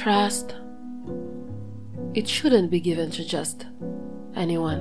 [0.00, 0.54] Trust.
[2.14, 3.66] It shouldn't be given to just
[4.34, 4.80] anyone.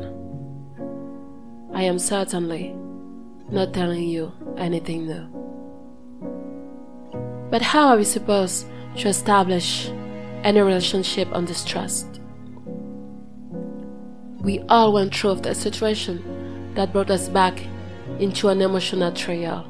[1.74, 2.74] I am certainly
[3.50, 5.28] not telling you anything new.
[7.52, 8.68] But how are we supposed
[9.00, 9.90] to establish
[10.46, 12.22] any relationship on this trust?
[14.40, 17.62] We all went through the situation that brought us back
[18.20, 19.68] into an emotional trial.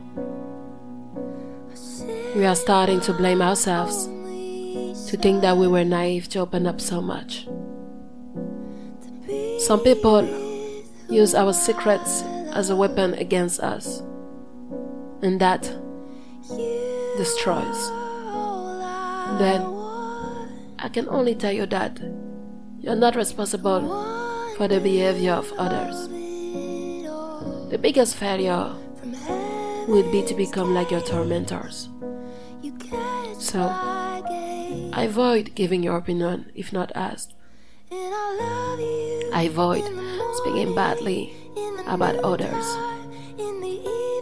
[2.35, 4.09] We are starting to blame ourselves
[5.09, 7.47] to think that we were naive to open up so much.
[9.57, 10.21] Some people
[11.09, 12.21] use our secrets
[12.53, 14.03] as a weapon against us,
[15.23, 15.63] and that
[17.17, 17.89] destroys.
[19.39, 19.61] Then
[20.77, 21.99] I can only tell you that
[22.79, 23.81] you're not responsible
[24.57, 26.07] for the behavior of others.
[27.71, 28.75] The biggest failure
[29.87, 31.89] would be to become like your tormentors.
[33.39, 33.98] So,
[34.93, 37.33] avoid giving your opinion if not asked.
[37.91, 39.83] I avoid
[40.37, 41.33] speaking badly
[41.87, 42.65] about others.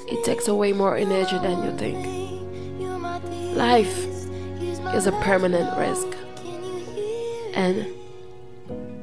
[0.10, 3.58] It takes away more energy than you think.
[3.58, 4.06] Life
[4.96, 6.08] is a permanent risk,
[7.54, 7.88] and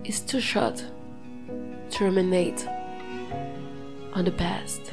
[0.05, 0.83] it's too short
[1.91, 2.67] to ruminate
[4.15, 4.93] on the past.